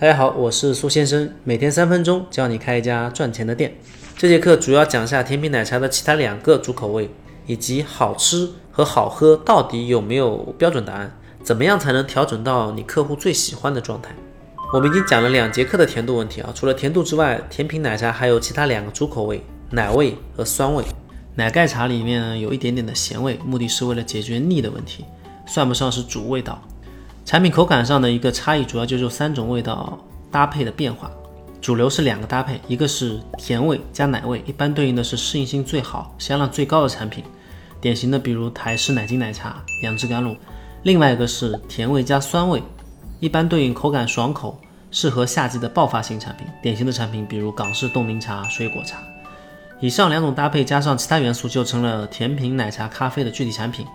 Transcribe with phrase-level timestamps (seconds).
[0.00, 3.76] 大家好，我是苏先生，每天三分钟教你开一家赚钱的店。
[4.16, 7.10] 这节课主要讲下甜品奶茶的其他两个主口味，
[7.46, 14.14] 以及好吃和好喝到底有没有标准答案，怎么样才能调整到你客户最喜欢的状态。
[14.72, 19.42] 我们已经讲了两节课的甜度问题啊，除了甜度之外，甜品奶茶还有其他两个主口味，
[19.72, 20.84] 奶味和酸味。
[21.34, 25.04] 奶盖茶里面呢有一点点的咸味，目的是为了解决腻的问题，
[25.44, 26.62] 算不上是主味道。
[27.28, 29.98] 产品口感上的一个差异，主要就是三种味道
[30.30, 31.10] 搭配的变化。
[31.60, 37.22] 主流是两个搭配，一个是甜味加奶味，一般对应的是适应性最好、销量最高的产品，
[37.82, 40.32] 典型的比如台式奶精奶茶、杨枝甘露；
[40.84, 42.62] 另外一个是甜味加酸味，
[43.20, 44.58] 一般对应口感爽口、
[44.90, 48.96] 适合夏季的爆发性产品，典型的产品比如港式冻柠茶、水果茶。
[49.80, 53.86] 以上两种搭配加上其他元素，就成了甜品奶茶咖啡的具体产品。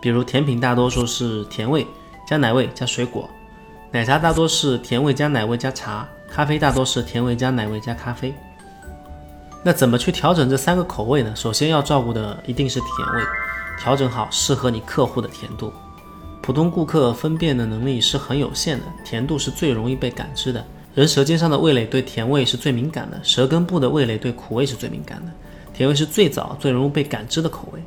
[0.00, 1.84] 比如甜品大多数是甜味。
[2.28, 3.26] 加奶味加水果，
[3.90, 8.34] 奶茶大多是甜味加奶味加茶，咖啡大多是甜味加奶味加咖啡。
[9.64, 11.34] 那怎么去调整这三个口味呢？
[11.34, 13.22] 首先要照顾的一定是甜味，
[13.80, 15.72] 调整好适合你客户的甜度。
[16.42, 20.62] 普通顾客分辨的能力是很有限的，甜度是最容易被感知的。
[20.94, 25.32] 人舌尖上的味蕾对甜味是最敏感的，舌根部的味蕾对苦味是最敏感的。
[25.72, 27.82] 甜味是最早最容易被感知的口味。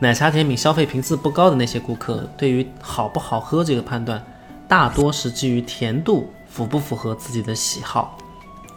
[0.00, 4.24] 奶茶甜品消费频次不高的那些顾客，对于好不好喝这个判断，
[4.68, 8.16] 大多是基于甜度符不符合自己的喜好，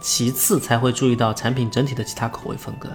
[0.00, 2.88] 其次才会注意到产品整体的其他口味风格。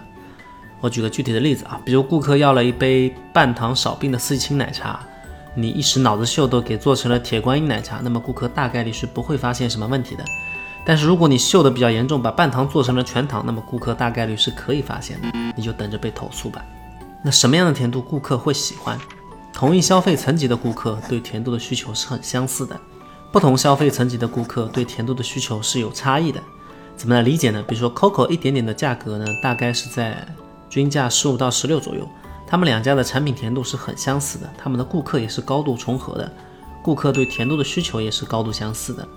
[0.81, 4.99] 我举个具体的例子啊，比如顾客要了一杯半糖少冰的四季青奶茶，
[5.55, 10.25] 你一时脑子秀都给做成了铁观音奶茶，那么顾客大概率是不会发现什么问题的。
[10.83, 16.61] 但是如果你秀的比较严重，把半糖做成了全糖，那么顾客大概率是可以发现的，你就等着被投诉吧。
[17.23, 18.97] 那什么样的甜度顾客会喜欢？
[19.53, 22.79] 同一消费层级的顾客对甜度的需求是很相似的，
[23.31, 26.39] 不同消费层级的顾客对甜度的需求是有差异的。
[26.95, 27.63] 怎么来理解呢？
[27.67, 30.27] 比如说 COCO 一点点的价格呢，大概是在
[30.69, 32.07] 均价十五到十六左右，
[32.45, 36.31] 他们两家的产品甜度是很相似的，他们的顾客也是高度重合的，
[36.83, 39.07] 顾客对甜度的需求也是高度相似的。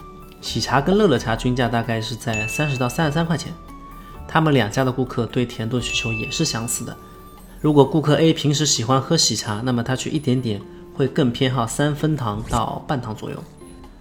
[0.41, 3.53] 喜茶跟乐乐茶均价大概是在三十到三十三块钱，
[4.27, 6.97] 他们两家的顾客对甜度的需求也是相似的。
[7.61, 10.59] 如果顾客 A 平时喜欢喝喜茶，那么他去一点点
[10.95, 13.37] 会更偏好三分糖到半糖左右。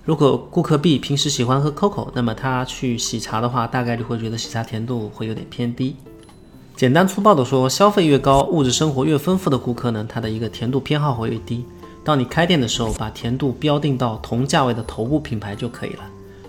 [0.05, 5.97] 如果顾客 B 平时喜欢喝 COCO，那么他去喜茶的话，大概率会觉得喜茶甜度会有点偏低。
[6.77, 11.65] 简单粗暴的说，消费越高、物质生活越丰富的顾客呢，他的一个甜度偏好会越低。
[12.05, 16.03] 当你开店的时候，把甜度标定到同价位的头部品牌就可以了，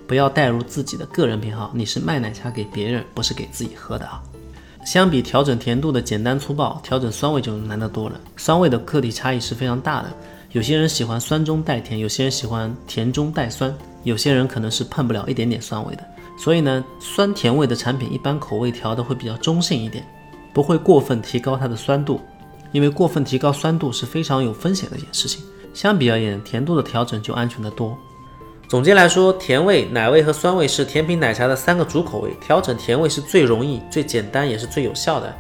[0.07, 1.73] 不要带入自己的个人偏好。
[1.75, 4.23] 你是卖奶茶给别人，不是给自己喝的啊。
[4.85, 8.19] 相比调整甜度的简单粗暴，调整酸味就难得多了。
[8.37, 10.11] 酸味的个体差异是非常大的，
[10.53, 16.05] 有些人喜欢酸中带甜，有些人喜欢甜中带酸，有些人可能是碰不了一点点酸味的。
[16.39, 20.03] 所以呢，酸甜味的产品一般口味调的会比较中性一点，
[20.55, 22.19] 不会过分提高它的酸度，
[22.73, 25.45] 因为过分提高酸度是非常有风险的一件事情。
[25.75, 27.97] 相比而言，甜度的调整就安全得多。
[28.71, 32.31] 总结来说，甜味、奶味和酸味是甜品奶茶的三个主口味。
[32.41, 35.35] 调整甜味是最容易、最简单，也是最有效的。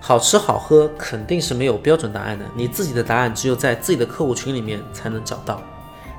[0.00, 5.62] 好吃好喝肯定是没有标准答案的，你自己的答案只有在自己的客户群里面才能找到。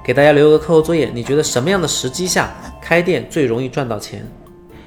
[0.05, 4.23] 给大家留个课后作业，你觉得什么样的时机下开店最容易赚到钱？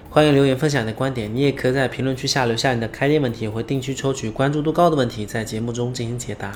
[0.09, 6.53] 欢迎留言分享你的观点，你也可以在评论区下留下你的开店问题，我会定期抽取关注度高的问题在节目中进行解答。